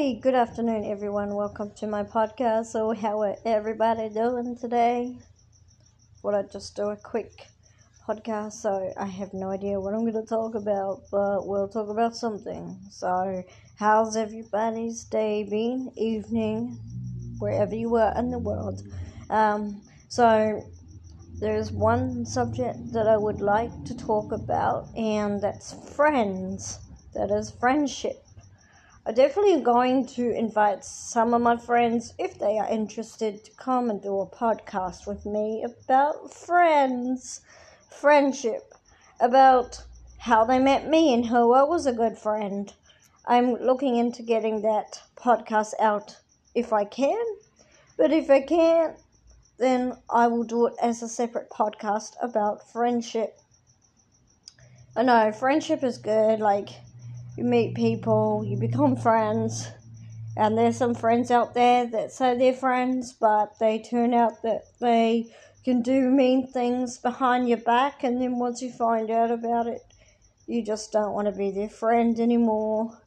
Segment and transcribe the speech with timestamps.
[0.00, 1.34] Hey, good afternoon, everyone.
[1.34, 2.72] Welcome to my podcast.
[2.72, 5.14] So, how are everybody doing today?
[6.22, 7.48] Thought I'd just do a quick
[8.08, 8.52] podcast.
[8.52, 12.16] So, I have no idea what I'm going to talk about, but we'll talk about
[12.16, 12.78] something.
[12.90, 13.44] So,
[13.76, 15.92] how's everybody's day been?
[15.96, 16.78] Evening,
[17.38, 18.82] wherever you are in the world.
[19.28, 20.64] Um, so,
[21.40, 26.78] there's one subject that I would like to talk about, and that's friends.
[27.12, 28.24] That is friendship.
[29.06, 33.88] I'm definitely going to invite some of my friends, if they are interested, to come
[33.88, 37.40] and do a podcast with me about friends,
[37.88, 38.74] friendship,
[39.18, 39.82] about
[40.18, 42.74] how they met me and who I was a good friend.
[43.24, 46.18] I'm looking into getting that podcast out
[46.54, 47.24] if I can,
[47.96, 48.98] but if I can't,
[49.58, 53.40] then I will do it as a separate podcast about friendship.
[54.94, 56.68] I know friendship is good, like
[57.40, 59.66] you meet people, you become friends,
[60.36, 64.64] and there's some friends out there that say they're friends, but they turn out that
[64.78, 65.24] they
[65.64, 69.80] can do mean things behind your back, and then once you find out about it,
[70.46, 73.00] you just don't want to be their friend anymore.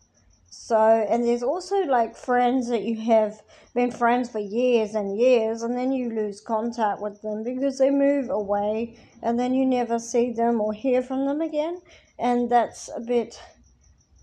[0.49, 3.39] So, and there's also like friends that you have
[3.75, 7.91] been friends for years and years, and then you lose contact with them because they
[7.91, 11.80] move away, and then you never see them or hear from them again,
[12.17, 13.39] and that's a bit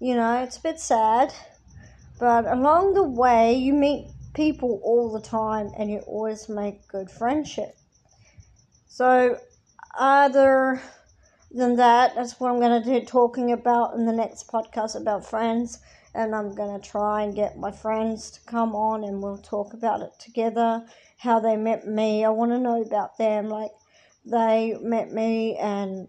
[0.00, 1.32] you know, it's a bit sad,
[2.18, 7.10] but along the way, you meet people all the time and you always make good
[7.10, 7.76] friendship.
[8.88, 9.38] So,
[9.98, 10.80] other
[11.50, 15.26] than that, that's what I'm going to do talking about in the next podcast about
[15.26, 15.80] friends.
[16.14, 19.74] And I'm going to try and get my friends to come on and we'll talk
[19.74, 20.84] about it together,
[21.18, 22.24] how they met me.
[22.24, 23.70] I want to know about them, like
[24.24, 26.08] they met me and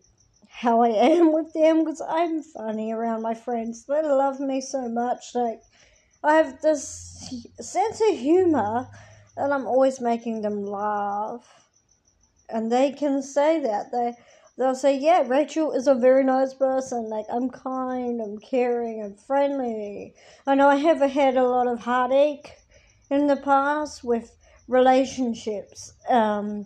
[0.62, 3.86] how I am with them because I'm funny around my friends.
[3.86, 5.34] They love me so much.
[5.34, 5.62] Like,
[6.23, 8.88] I have this sense of humor
[9.36, 11.44] and I'm always making them laugh.
[12.48, 13.92] And they can say that.
[13.92, 14.14] They,
[14.58, 17.10] they'll say, Yeah, Rachel is a very nice person.
[17.10, 20.14] Like, I'm kind, I'm caring, I'm friendly.
[20.45, 22.54] I know I have had a lot of heartache
[23.10, 24.36] in the past with
[24.67, 25.93] relationships.
[26.08, 26.66] Um,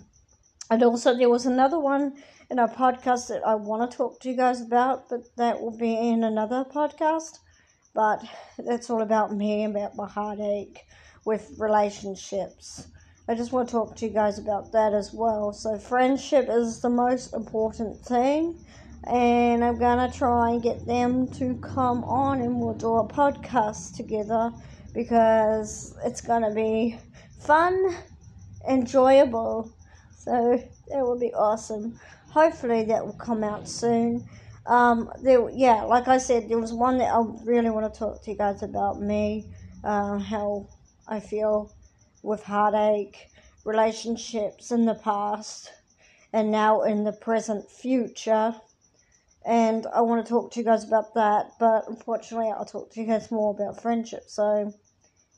[0.69, 2.13] and also, there was another one
[2.49, 5.77] in a podcast that I want to talk to you guys about, but that will
[5.77, 7.39] be in another podcast.
[7.93, 8.23] But
[8.57, 10.85] that's all about me, about my heartache
[11.23, 12.87] with relationships.
[13.27, 15.53] I just want to talk to you guys about that as well.
[15.53, 18.59] So, friendship is the most important thing,
[19.07, 23.95] and I'm gonna try and get them to come on and we'll do a podcast
[23.95, 24.51] together
[24.93, 26.97] because it's gonna be
[27.39, 27.95] fun,
[28.67, 29.71] enjoyable.
[30.25, 31.99] So, that will be awesome
[32.35, 34.27] hopefully that will come out soon.
[34.65, 38.21] Um, there, yeah, like I said, there was one that I really want to talk
[38.23, 39.45] to you guys about me,
[39.85, 40.67] uh, how
[41.07, 41.71] I feel
[42.23, 43.29] with heartache,
[43.63, 45.71] relationships in the past,
[46.33, 48.53] and now in the present future.
[49.45, 52.99] And I want to talk to you guys about that, but unfortunately, I'll talk to
[52.99, 54.23] you guys more about friendship.
[54.27, 54.73] So,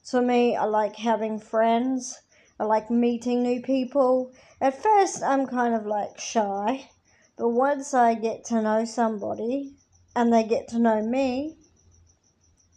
[0.10, 2.20] to me, I like having friends.
[2.60, 4.32] I like meeting new people.
[4.60, 6.90] At first, I'm kind of like shy,
[7.38, 9.76] but once I get to know somebody
[10.16, 11.58] and they get to know me,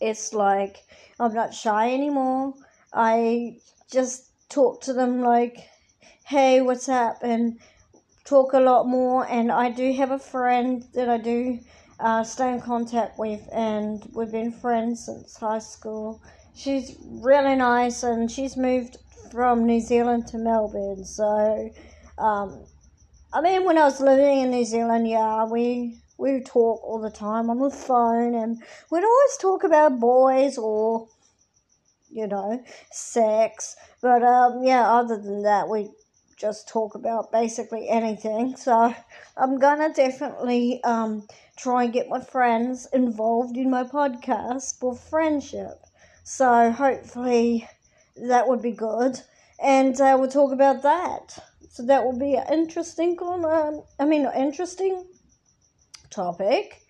[0.00, 0.78] it's like
[1.18, 2.54] I'm not shy anymore.
[2.92, 3.58] I
[3.91, 5.68] just talk to them like,
[6.26, 7.18] hey, what's up?
[7.22, 7.58] And
[8.24, 9.26] talk a lot more.
[9.28, 11.58] And I do have a friend that I do
[11.98, 16.22] uh, stay in contact with, and we've been friends since high school.
[16.54, 18.97] She's really nice, and she's moved
[19.30, 21.04] from New Zealand to Melbourne.
[21.04, 21.70] So,
[22.18, 22.64] um,
[23.32, 27.10] I mean, when I was living in New Zealand, yeah, we we talk all the
[27.10, 31.08] time on the phone, and we'd always talk about boys or,
[32.10, 33.76] you know, sex.
[34.02, 35.91] But um, yeah, other than that, we
[36.36, 38.56] just talk about basically anything.
[38.56, 38.94] So
[39.36, 41.26] I'm gonna definitely um,
[41.56, 45.84] try and get my friends involved in my podcast for friendship.
[46.24, 47.68] So hopefully
[48.28, 49.20] that would be good.
[49.62, 51.38] And uh, we'll talk about that.
[51.70, 55.06] So that will be an interesting, um, I mean, interesting
[56.10, 56.82] topic.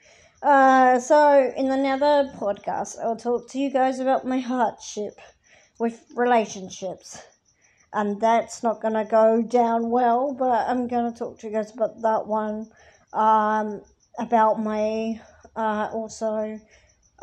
[0.42, 5.20] Uh, so in another podcast, I'll talk to you guys about my hardship
[5.78, 7.22] with relationships.
[7.92, 12.00] And that's not to go down well, but I'm to talk to you guys about
[12.02, 12.70] that one.
[13.12, 13.82] Um,
[14.18, 15.20] about my,
[15.56, 16.60] uh, also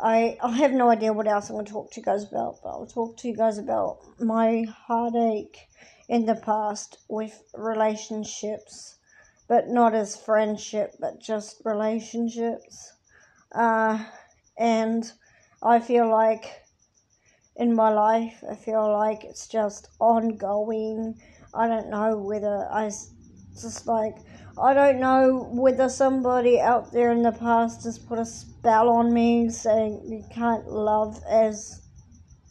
[0.00, 2.56] I I have no idea what else I'm going to talk to you guys about,
[2.62, 5.58] but I'll talk to you guys about my heartache
[6.08, 8.98] in the past with relationships,
[9.48, 12.92] but not as friendship, but just relationships.
[13.52, 14.04] Uh,
[14.56, 15.12] and
[15.62, 16.62] I feel like
[17.58, 18.42] in my life.
[18.48, 21.20] I feel like it's just ongoing.
[21.52, 22.90] I don't know whether I
[23.60, 24.16] just like
[24.60, 29.12] I don't know whether somebody out there in the past has put a spell on
[29.14, 31.82] me saying you can't love as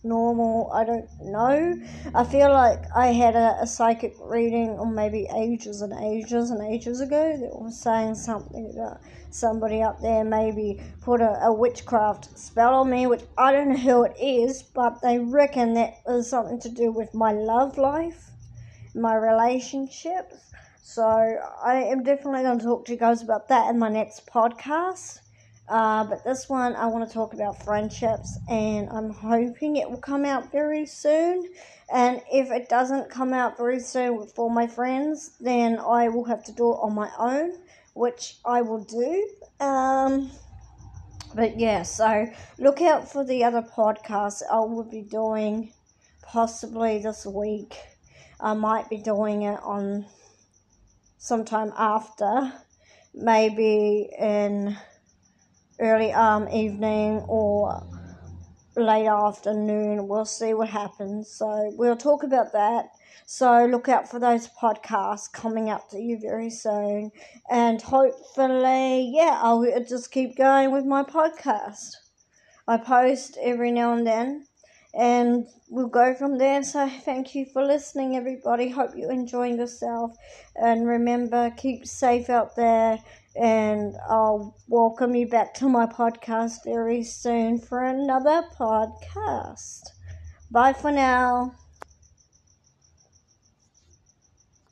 [0.04, 0.71] normal.
[0.74, 1.75] I don't know.
[2.15, 6.62] I feel like I had a, a psychic reading, or maybe ages and ages and
[6.62, 12.38] ages ago, that was saying something about somebody up there maybe put a, a witchcraft
[12.39, 16.30] spell on me, which I don't know who it is, but they reckon that is
[16.30, 18.31] something to do with my love life,
[18.95, 20.54] my relationships.
[20.89, 24.25] So I am definitely going to talk to you guys about that in my next
[24.25, 25.19] podcast.
[25.68, 30.00] Uh, but this one, I want to talk about friendships, and I'm hoping it will
[30.00, 31.50] come out very soon.
[31.94, 36.45] And if it doesn't come out very soon for my friends, then I will have
[36.45, 37.57] to do it on my own,
[37.94, 39.30] which I will do.
[39.60, 40.31] Um,
[41.36, 45.74] but yeah, so look out for the other podcasts I will be doing
[46.22, 47.75] possibly this week.
[48.40, 50.06] I might be doing it on
[51.18, 52.54] sometime after,
[53.14, 54.78] maybe in
[55.80, 57.84] early um, evening or
[58.75, 60.08] late afternoon.
[60.08, 61.30] We'll see what happens.
[61.30, 62.90] So we'll talk about that.
[63.25, 67.12] So look out for those podcasts coming up to you very soon.
[67.50, 71.96] And hopefully, yeah, I'll just keep going with my podcast.
[72.68, 74.46] I post every now and then.
[74.94, 76.63] And we'll go from there.
[76.63, 78.69] So thank you for listening, everybody.
[78.69, 80.16] Hope you're enjoying yourself.
[80.56, 83.00] And remember, keep safe out there
[83.36, 89.81] and I'll welcome you back to my podcast very soon for another podcast.
[90.50, 91.54] Bye for now.